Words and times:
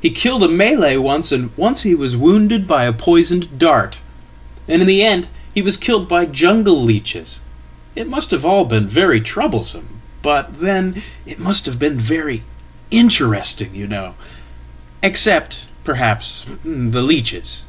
He 0.00 0.10
killeda 0.10 0.48
Malay 0.50 0.96
once, 0.96 1.30
and 1.30 1.50
once 1.54 1.82
he 1.82 1.94
was 1.94 2.16
wounded 2.16 2.66
by 2.66 2.86
a 2.86 2.94
poisoned 2.94 3.58
dart. 3.58 3.98
And 4.66 4.80
in 4.80 4.88
the 4.88 5.02
endhe 5.02 5.28
was 5.62 5.76
killed 5.76 6.08
by 6.08 6.24
jungle 6.24 6.82
leeches. 6.82 7.40
It 7.94 8.08
must 8.08 8.30
have 8.30 8.46
all 8.46 8.64
been 8.64 8.88
very 8.88 9.20
troublesome, 9.20 10.00
but 10.22 10.60
then 10.60 11.02
it 11.26 11.38
must 11.38 11.66
have 11.66 11.78
been 11.78 12.00
very 12.00 12.42
interesting, 12.90 13.74
you 13.74 13.86
know 13.86 14.14
except, 15.02 15.68
perhaps, 15.84 16.46
the 16.64 17.02
leeches."" 17.02 17.64